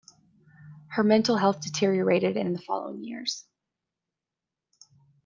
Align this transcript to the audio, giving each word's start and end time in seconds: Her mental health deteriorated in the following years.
Her 0.95 1.03
mental 1.03 1.37
health 1.37 1.61
deteriorated 1.61 2.35
in 2.35 2.53
the 2.53 2.59
following 2.63 3.03
years. 3.03 3.45